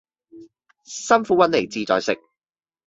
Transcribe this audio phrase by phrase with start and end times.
[0.83, 2.19] 辛苦搵嚟志在食